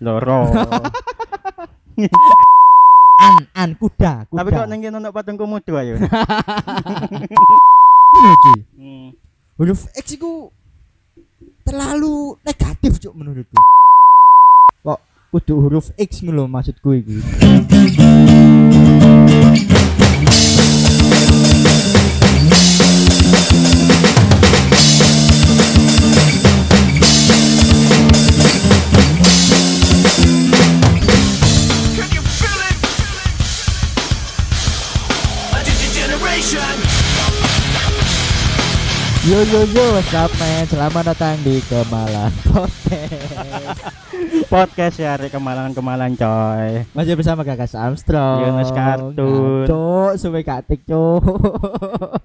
[0.00, 0.48] loro.
[3.18, 4.38] An an kuda, kuda.
[4.38, 5.98] Tapi kok ning kene ono patung komodo ayo.
[8.18, 8.60] Ngono, cuy.
[8.78, 9.10] Hmm.
[9.58, 10.54] Huruf X itu
[11.66, 13.58] terlalu negatif cuk menurutku.
[14.86, 15.00] Kok
[15.34, 17.18] kudu huruf X ngono maksudku iki.
[39.38, 40.66] Yo yo yo, what's up man?
[40.66, 43.78] Selamat datang di Kemalan Podcast.
[44.50, 46.82] Podcast ya hari kemalan-kemalan coy.
[46.90, 48.42] Masih bersama Kakak Armstrong.
[48.42, 49.62] Yunus Kartun.
[49.70, 51.22] Cuk, suwe katik cuk.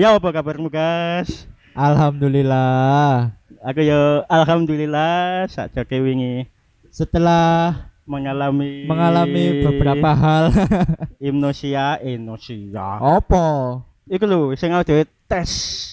[0.00, 1.44] Ya apa kabarmu guys?
[1.76, 3.36] Alhamdulillah.
[3.68, 6.48] Aku yo alhamdulillah sak joke wingi
[6.88, 10.56] Setelah mengalami mengalami beberapa hal
[11.20, 12.96] hipnosia hipnosia.
[12.96, 15.50] Opo Iku lho sing audio tes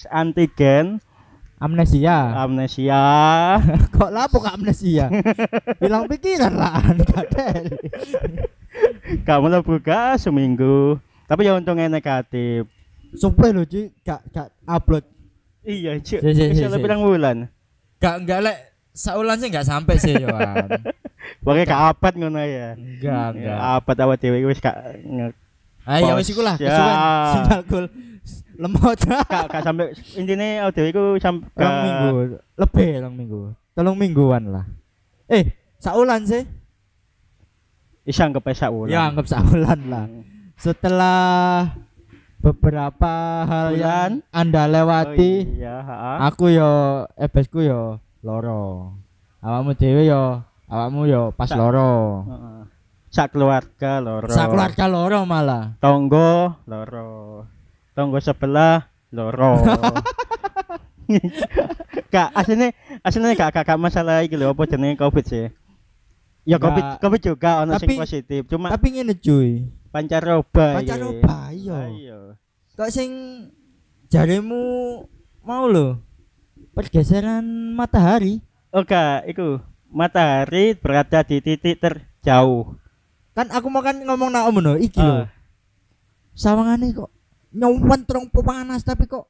[0.08, 1.00] antigen
[1.56, 3.00] amnesia amnesia.
[3.94, 5.06] kok lapo kok amnesia
[5.78, 6.82] hilang pikiran lah
[9.22, 10.96] Kamu lo buka seminggu.
[11.24, 12.66] Tapi ya untungnya negatif.
[13.12, 15.04] sumpah lho cuy gak gak upload
[15.62, 16.00] Iya.
[16.00, 16.66] Si, si, si, Bisa si.
[16.66, 17.36] lebih pirang bulan.
[17.98, 18.56] gak enggak lek
[18.90, 20.64] saulan sih enggak sampai sih Yohan
[21.44, 22.72] Pokoknya gak apat ngono ya.
[22.72, 24.76] enggak enggak Ya, apat awak dhewe wis gak
[25.84, 26.72] ayo wis iku lah Ya.
[26.72, 26.96] kesuwen
[27.30, 27.84] sinyal kul
[28.54, 32.10] lemot gak gak sampai intine audio iku sampai Rong minggu
[32.54, 33.40] lebih rong minggu
[33.72, 34.64] tolong mingguan lah
[35.26, 36.44] eh saulan sih
[38.02, 38.90] Isa anggap wulan.
[38.90, 40.06] ya anggap saulan lah
[40.56, 41.70] setelah
[42.38, 43.78] beberapa hal Bulan.
[43.78, 46.16] yang anda lewati Oh, iya, heeh.
[46.20, 46.72] aku yo
[47.14, 48.94] ebesku yo loro
[49.38, 51.90] awakmu dhewe yo awakmu yo pas Sak- loro
[52.26, 52.60] Heeh.
[53.12, 54.26] Sak keluarga loro.
[54.26, 57.44] sak keluarga loro malah Tonggo loro.
[57.92, 59.60] Tonggo sebelah loro.
[62.08, 65.46] Kak, aslinya aslinya gak, gak masalah iki lho apa jenenge Covid sih.
[66.42, 66.98] Ya Covid Nggak.
[66.98, 70.80] Covid juga ono sing positif, cuma tapi ngene cuy pancaroba.
[70.80, 72.20] pancaroba iya Ayo.
[72.72, 73.10] kok sing
[74.08, 75.04] jarimu
[75.38, 76.02] mau lo
[76.72, 78.42] pergeseran matahari
[78.72, 78.96] Oke,
[79.28, 82.74] iku matahari berada di titik terjauh.
[83.30, 85.30] kan aku mau kan ngomong nak om no iki lho Ah,
[86.34, 87.12] sawangane kok
[87.52, 89.28] nyuwen terong panas tapi kok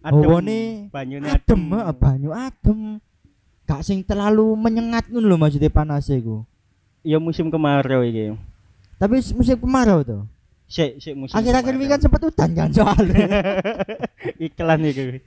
[0.00, 3.00] adem, Hawane banyune adem ah, banyu adem
[3.64, 6.44] gak sing terlalu menyengat ngono lho maksudnya panas iku
[7.02, 8.36] Ya musim kemarau iki.
[8.94, 10.22] tapi musim kemarau tuh
[10.72, 11.36] Sik, sik musim.
[11.36, 13.28] akhir-akhir ini kan sempat hutan kan soalnya
[14.46, 15.20] iklan iku.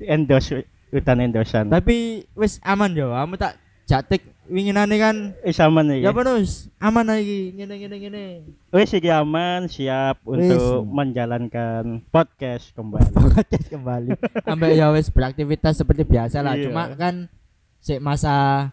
[0.00, 1.68] Endorse hutan endosan.
[1.68, 5.16] tapi wis aman yo kamu tak jatik winginane kan?
[5.46, 6.02] Eh sama nih.
[6.02, 8.26] ya bonus aman lagi ngene ngene ngene.
[8.74, 10.90] Wis iki aman, siap untuk Wis.
[10.90, 13.14] menjalankan podcast kembali.
[13.38, 14.10] podcast kembali.
[14.44, 16.58] Ambek ya wis beraktivitas seperti biasa lah.
[16.58, 16.66] Iya.
[16.68, 17.30] cuma kan
[17.78, 18.68] si masa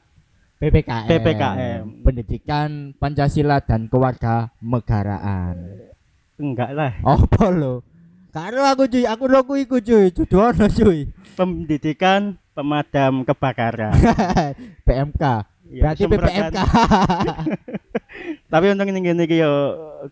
[0.58, 1.84] PPKM PPKM.
[2.02, 5.86] pendidikan Pancasila dan keluarga negaraan
[6.38, 7.82] Enggak lah, apa lo?
[8.30, 9.10] Karo aku cuy.
[9.10, 10.14] Aku roku iku cuy.
[10.14, 11.10] Cuy.
[11.34, 13.98] Pendidikan pemadam kebakaran.
[14.86, 15.24] PMK
[15.68, 16.04] Ya, berarti.
[16.08, 16.58] PPMK
[18.52, 19.52] Tapi untung ini gini yo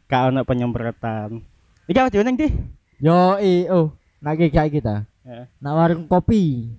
[0.05, 1.39] gak ono penyemprotan.
[1.85, 2.49] Iki awak dhewe ning ndi?
[2.95, 5.49] yo i oh nak kayak kita Ya.
[5.57, 6.69] nak warung kopi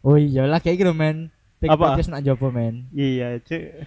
[0.00, 1.98] oh iya lah kayak gitu men Tik Apa?
[1.98, 3.84] podcast nak jopo men Iya, Cuk.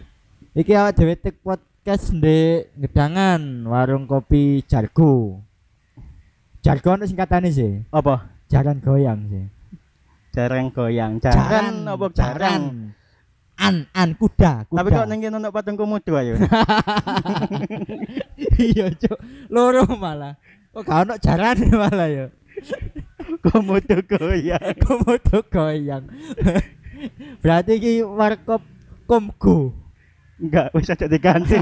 [0.54, 5.40] Iki awak dhewe tek podcast di Gedangan, warung kopi Jargo.
[6.60, 8.28] Jargo ono singkatane sih, Apa?
[8.52, 9.46] jaran goyang sih.
[10.36, 11.18] Jarang goyang.
[11.18, 12.92] Jaran apa jarang?
[13.60, 14.80] An an kuda, kuda.
[14.80, 16.40] Tapi kok ning kene ono patung komodo ayo.
[18.72, 19.20] iya, Cuk.
[19.52, 20.40] Loro malah.
[20.72, 22.26] Kok gak ono jaran malah ya.
[23.44, 24.64] komodo goyang.
[24.88, 26.08] Komodo goyang.
[27.44, 28.64] Berarti iki warkop
[29.04, 29.76] komgo.
[30.40, 31.60] Enggak, wis aja diganti.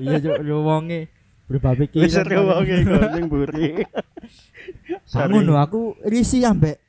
[0.00, 1.12] iya, Cuk, lu wonge
[1.44, 2.04] berubah pikiran.
[2.08, 3.68] Wis seru wong iku ning mburi.
[5.12, 6.80] Bangun lho, aku risih ambek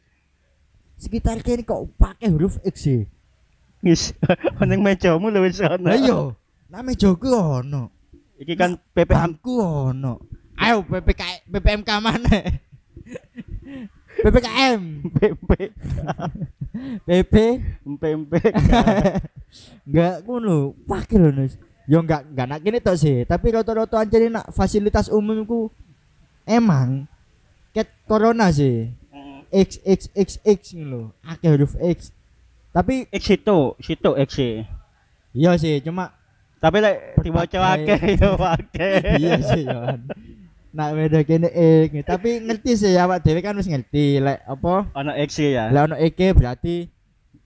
[0.96, 3.04] sekitar kene kok pakai huruf X sih.
[3.86, 4.18] Wis
[4.66, 5.86] ning mejamu lho wis ono.
[5.86, 6.18] Lah iya,
[6.74, 7.94] name Jogo ono.
[8.42, 10.26] Iki kan PPM Bangku ono.
[10.58, 12.34] Ayo PPK PPMK mana?
[14.16, 15.50] PPKM, PP
[17.06, 17.34] PP
[18.02, 18.34] PMP.
[19.86, 20.74] enggak ngono.
[20.90, 21.60] Pakai lho, Nus.
[21.86, 25.70] Yo enggak enggak nak kene tok sih, tapi rata-rata anjene nak fasilitas umum ku
[26.48, 27.06] emang
[27.76, 28.90] ket corona sih.
[29.54, 31.14] X X X X ngono.
[31.22, 32.15] Akeh huruf X.
[32.76, 34.32] Tapi X itu, situ X.
[35.32, 36.12] Iya sih, cuma
[36.56, 39.16] Tapi lek diwaca akeh yo akeh.
[39.16, 40.02] iya sih Yohan.
[40.76, 44.92] Nak beda kene ek, tapi ngerti sih awak dhewe kan wis ngerti lek apa?
[44.92, 45.72] Ono X ya.
[45.72, 46.92] Lek ono ek berarti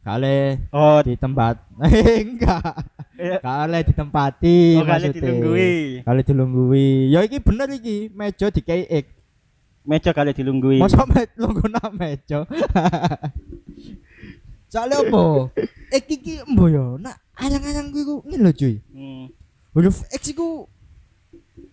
[0.01, 1.61] kale Oh, di tempat.
[2.25, 2.73] Enggak.
[3.19, 3.37] iya.
[3.37, 5.13] Kale ditempati Oh, maksudnya.
[5.19, 5.75] dilunggui.
[6.01, 6.89] Kali dilunggui.
[7.11, 9.05] Ya iki bener iki, meja dikei ek.
[9.85, 10.79] Meja kali dilunggui.
[10.79, 12.47] Masa met lungguna meja.
[14.69, 15.49] Soalnya apa?
[15.89, 18.75] Ek iki embo yo, nak ayang-ayang ku iku ngene lho cuy.
[18.93, 19.25] Hmm.
[19.73, 20.69] Huruf X itu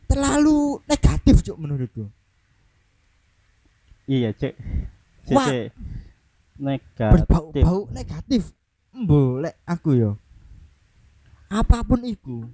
[0.09, 2.09] terlalu negatif cuk menurutku.
[4.09, 4.55] Iya, Cek.
[5.29, 5.77] Cek.
[6.57, 7.13] Negatif.
[7.13, 8.43] Berbau-bau negatif.
[8.97, 10.11] Embo lek aku yo.
[11.53, 12.49] Apa pun iku.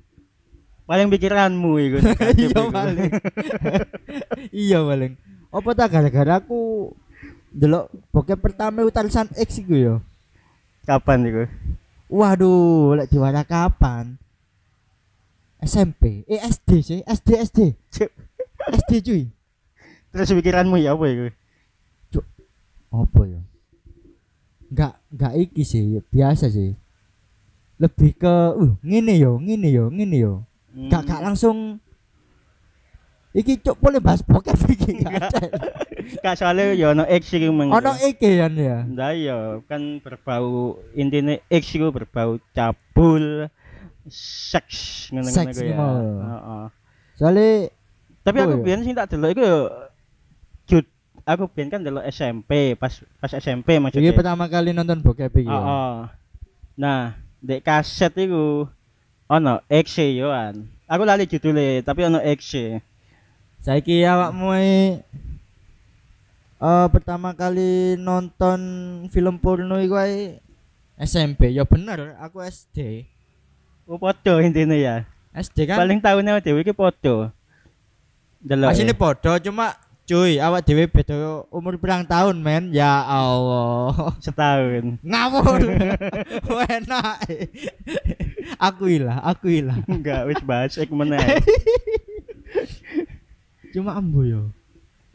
[0.91, 1.97] Paling pikiranmu iku.
[2.03, 3.11] negatif Iya paling.
[4.51, 5.13] iya paling.
[5.55, 6.91] Apa tak gara-gara aku
[7.55, 9.95] delok bokep pertama utarisan X iku yo.
[10.83, 11.45] Kapan iku?
[12.13, 14.19] Waduh, lek diwara kapan?
[15.63, 17.59] SMP, eh SD sih, SD SD.
[17.89, 18.11] Cuk.
[18.83, 19.23] SD cuy.
[20.11, 21.27] Terus pikiranmu ya apa iku?
[22.93, 23.41] Apa ya?
[24.69, 26.77] Enggak enggak iki sih, biasa sih.
[27.81, 30.35] Lebih ke uh ngene yo, ngene yo, ngene yo.
[30.75, 30.91] Hmm.
[30.91, 31.81] Gak gak langsung
[33.33, 35.33] Iki cuk boleh bahas bokep iki Enggak.
[35.33, 35.47] ada.
[36.21, 37.71] Kak soalnya ya ono X iku meng.
[37.71, 38.83] Ono iki kan ya.
[38.85, 43.47] Nah iya kan berbau intinya X itu berbau cabul
[44.07, 45.77] seks ngono Seks ya.
[45.77, 46.65] Heeh.
[47.17, 47.51] Soalnya
[48.23, 48.63] Tapi Oh, aku iya.
[48.63, 49.61] biyen sing tak delok iku yo
[50.63, 50.87] jut
[51.27, 54.15] aku biyen kan delok SMP pas pas SMP iki maksudnya.
[54.15, 55.51] pertama kali nonton bokep iki.
[55.51, 55.59] ya.
[55.59, 55.95] Heeh.
[56.79, 58.71] Nah, dek kaset iku
[59.27, 60.71] ono X e yoan.
[60.87, 62.79] Aku lali judulnya tapi ono X e.
[63.59, 64.55] Saiki awakmu
[66.63, 68.61] eh eh, pertama kali nonton
[69.11, 70.39] film porno iku ae
[71.03, 71.51] SMP.
[71.51, 73.11] Ya bener, aku SD.
[73.91, 75.03] Oh podo intinya ya.
[75.35, 77.35] SD kan Paling tahunnya dhewe iki podo.
[78.39, 78.71] Delok.
[78.71, 78.99] Asine ya.
[78.99, 79.75] podo cuma
[80.07, 82.71] cuy, awak dhewe beda umur pirang tahun, men.
[82.71, 84.15] Ya Allah.
[84.23, 85.03] setahun.
[85.03, 85.63] Ngawur.
[86.79, 87.17] Enak.
[88.63, 89.83] aku ilah, aku ilah.
[89.91, 91.19] Enggak wis bahas ek meneh.
[93.75, 94.53] Cuma ambo yo.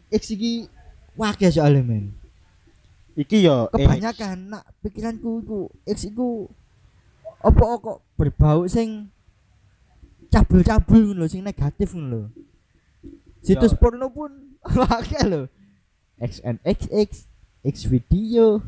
[0.09, 0.67] Iki
[1.17, 2.13] wakil soalnya men.
[3.17, 3.81] Iki yo X.
[3.81, 5.59] Kebanyakan nak pikiranku iku
[5.89, 6.45] X iku
[7.41, 9.09] apa kok berbau sing
[10.29, 12.21] cabul-cabul ngono lho, sing negatif ngono lho.
[13.41, 13.79] Situs Yo.
[13.81, 14.29] porno pun
[14.85, 15.41] wakil lho.
[16.17, 17.09] XNXX,
[17.61, 18.61] X video,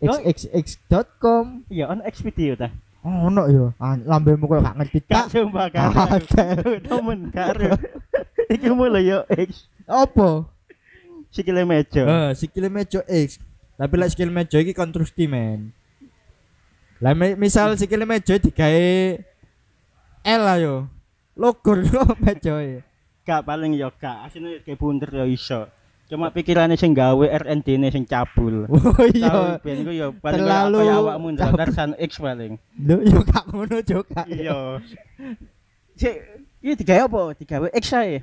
[0.00, 0.12] Yo.
[0.16, 1.68] xxx.com.
[1.68, 2.72] Iya, ono X video ta.
[3.02, 3.64] Oh, ono yo.
[3.82, 5.26] Ah, lambemu kok gak ngerti tak.
[5.34, 5.90] sumpah kan.
[6.86, 7.74] Temen karo.
[8.46, 9.66] Iki mulai yo X.
[9.90, 10.46] Apa?
[11.32, 12.02] Sikile meja.
[12.04, 13.40] Eh, sikile mejo X.
[13.74, 15.72] Tapi lek sikile mejo iki konstruksi men.
[17.00, 19.16] Lah mi- misal sikile mejo digawe
[20.22, 20.86] L lah yo.
[21.34, 22.84] Logo lo mejo e.
[23.24, 24.28] Gak paling yo gak.
[24.28, 25.66] Asine kayak bunder yo iso.
[26.04, 28.68] Cuma pikirannya sing gawe RND ne sing cabul.
[28.70, 29.56] Oh iya.
[29.56, 31.56] biyen ku yo paling Terlalu kaya awakmu cabul.
[31.56, 32.60] Tarsan X paling.
[32.76, 34.28] Lho yo gak ngono juga.
[34.28, 34.84] Iya.
[35.92, 36.14] Cek,
[36.60, 37.20] iki digawe apa?
[37.34, 38.20] Digawe X ae.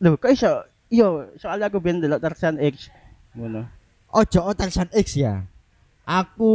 [0.00, 0.66] Lho, kok iso?
[0.90, 1.06] Iya,
[1.38, 2.90] soalnya aku biyen ndelok Tarsan X.
[3.38, 3.62] Ngono.
[4.10, 5.46] Ojo Otarsan X ya.
[6.02, 6.50] Aku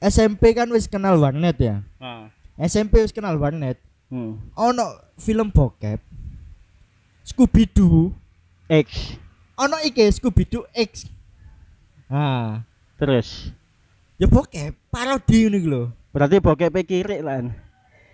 [0.00, 1.84] SMP kan wis kenal warnet ya.
[2.00, 2.32] Ah.
[2.56, 3.76] SMP wis kenal warnet.
[4.08, 4.40] Hmm.
[4.56, 4.86] Ono
[5.20, 6.00] film bokep.
[7.24, 8.16] Scooby Doo.
[8.64, 9.20] X.
[9.60, 11.04] Ono iki Scooby Doo X.
[12.08, 12.64] Ah,
[12.96, 13.52] Terus.
[14.16, 15.82] ya bokep parodi ngono iki lho.
[16.16, 17.52] Berarti bokep kiri lan.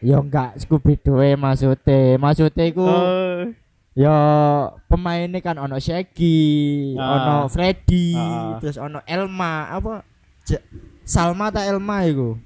[0.02, 2.18] Ya enggak Scooby Doo maksudnya.
[2.18, 3.46] Maksudnya iku Oh.
[3.92, 4.14] Ya
[4.86, 6.38] pemainnya kan ono Shaggy,
[6.94, 7.10] Ah.
[7.10, 8.58] ono Freddy, Ah.
[8.58, 10.02] terus ono Elma, apa?
[10.44, 10.62] J-
[11.02, 12.38] Salma ta Elma iku.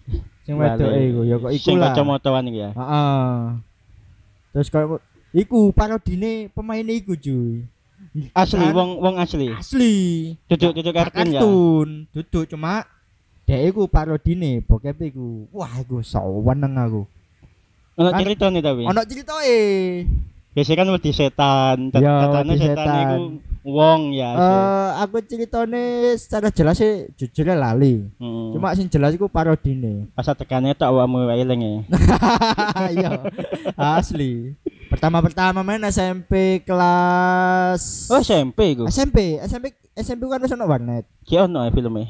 [0.44, 1.92] Sing wedoke iku ya kok iku Sing lah.
[1.92, 2.70] kacamataan iki ya.
[2.72, 3.28] Heeh.
[4.52, 5.00] Terus kalau
[5.32, 7.64] iku parodine pemainnya iku cuy.
[8.30, 9.48] Asli Kan wong wong asli.
[9.50, 9.94] asli.
[10.46, 11.40] Duduk-duduk kartun ya.
[11.40, 12.84] Kartun, duduk cuma
[13.44, 15.44] Dek iku parodine bokep iku.
[15.52, 17.04] Wah, iku saweneng aku.
[18.00, 18.82] Ono Kan- cerita nih tapi.
[18.88, 19.60] Ono ceritae.
[20.54, 23.18] Biasanya kan wedi setan, Ya, tatane wedi setan iku
[23.66, 24.30] wong ya.
[24.38, 28.06] Eh, aku ceritane secara jelas sih jujur lali.
[28.22, 28.54] Hmm.
[28.54, 30.06] Cuma sing jelas iku parodine.
[30.14, 31.74] pas tekane tok awakmu eling ya.
[32.94, 33.10] Iya.
[33.74, 34.54] Asli.
[34.92, 38.86] Pertama-pertama main SMP kelas Oh SMP iku.
[38.86, 41.08] SMP, SMP SMP kan wis ono warnet.
[41.26, 42.06] Ki ono ya filmnya.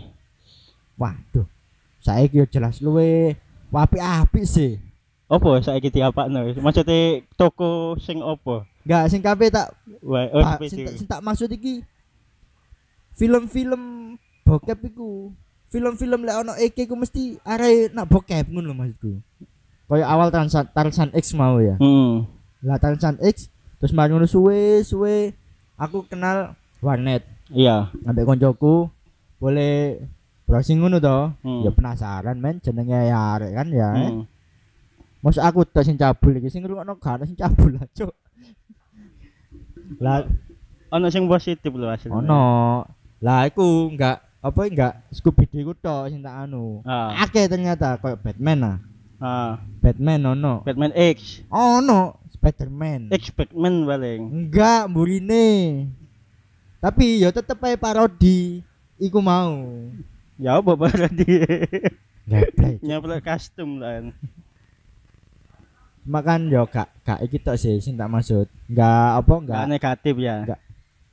[1.00, 1.48] Waduh.
[2.34, 3.40] Yo jelas luwe
[3.72, 4.76] apik-apik sih.
[5.25, 6.52] Opo saiki diapakno?
[6.54, 7.00] Maksudnya
[7.35, 8.69] toko sing opo?
[8.85, 10.69] Enggak sing kabeh tak Wae oh video.
[10.69, 11.81] sing, tak- sing tak maksud iki
[13.12, 14.14] film-film
[14.45, 15.33] bokep iku.
[15.69, 19.12] Film-film lek ono iki ku mesti arek nak bokep ngono lho maksudku.
[19.85, 21.75] Kayak awal Tarsan Tarsan X mau ya.
[21.76, 22.28] Hmm.
[22.61, 25.33] Lah Tarsan X terus mari ngono suwe suwe
[25.75, 27.93] aku kenal warnet Iya.
[28.02, 28.88] ambek koncoku
[29.37, 30.00] boleh
[30.45, 31.33] browsing ngono to.
[31.40, 31.62] Hmm.
[31.62, 33.88] Ya penasaran men jenenge ya arek kan ya.
[33.95, 34.11] eh.
[34.11, 34.23] Hmm.
[35.25, 38.12] Masa aku tok sing cabul iki sing ngrungokno gak sing cabul lah, Cuk.
[39.97, 40.28] Lah
[40.95, 42.12] Ono sing positif lho asline.
[42.12, 42.85] ono.
[43.25, 46.85] Lah aku enggak apa enggak Scooby Doo ku tok sing tak anu.
[46.85, 47.25] Ah.
[47.25, 48.76] Akeh ternyata kayak Batman ah.
[49.19, 49.52] Ah.
[49.81, 50.61] Batman ono.
[50.62, 51.40] Batman X.
[51.49, 53.09] Ono Spiderman.
[53.11, 54.21] X Batman paling.
[54.28, 55.88] Enggak, burine.
[56.85, 58.61] Tapi ya tetep ae parodi.
[59.00, 59.64] Iku mau.
[60.37, 61.25] Ya apa berarti?
[62.28, 62.85] Geblek.
[62.85, 64.12] Nyaplok custom lah.
[66.04, 68.44] Makan yo gak gak iki tok sih sing tak maksud.
[68.68, 70.44] Enggak apa enggak negatif ya.
[70.44, 70.61] Enggak.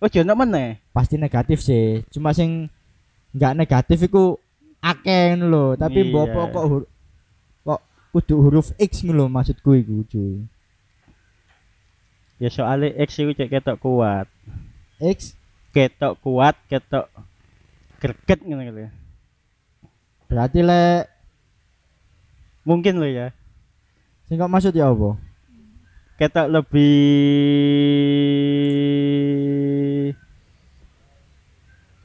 [0.02, 0.82] Oh, jono meneh.
[0.92, 2.02] pasti negatif sih.
[2.10, 2.68] Cuma sing
[3.32, 4.36] enggak negatif iku
[4.82, 6.10] akeh ngono lho, tapi Iya.
[6.10, 6.90] mbok apa kok hur-
[7.62, 7.82] kok
[8.12, 10.44] kudu huruf X ngono maksudku iku, cuy.
[12.36, 14.26] Ya soalnya X itu cek ketok kuat.
[14.98, 15.38] X
[15.72, 17.08] Ketok kuat, ketok
[17.98, 18.92] greget ngono gitu.
[20.28, 21.08] berarti le
[22.62, 23.32] Mungkin lo ya.
[24.32, 25.20] Sing kok maksud ya apa?
[26.16, 26.96] Ketok lebih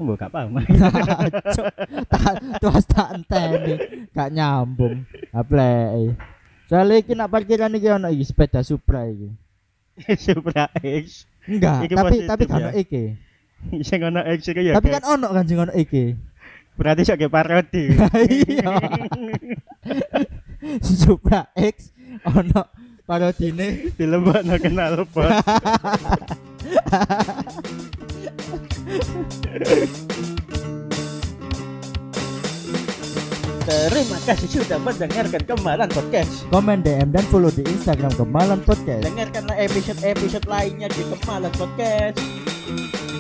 [0.03, 0.59] Mbok gak paham.
[2.11, 3.79] Tak tuas tak enteni,
[4.11, 5.07] gak nyambung.
[5.31, 6.19] Aple.
[6.67, 9.31] Soalnya iki nak parkiran iki ono iki sepeda Supra iki.
[10.27, 11.31] Supra X.
[11.47, 13.15] Enggak, Iki tapi tapi kan ono iki.
[13.87, 14.75] Sing ono X iku ya.
[14.75, 16.35] Tapi kan ono kan sing ono iki.
[16.77, 17.89] berarti sok kayak parodi.
[18.29, 18.69] Iya.
[20.85, 22.61] Supra X ono
[23.07, 25.31] parodine Dilebokno kenal pot.
[33.67, 36.47] Terima kasih sudah mendengarkan Kemalan Podcast.
[36.55, 39.03] komen DM dan follow di Instagram Kemalan Podcast.
[39.03, 42.23] Dengarkanlah episode-episode lainnya di Kemalan Podcast.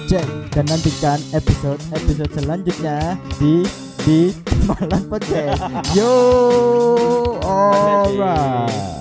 [0.06, 4.30] Cek dan nantikan episode-episode selanjutnya di di
[4.70, 5.66] Malang Podcast.
[5.98, 8.95] Yo, alright.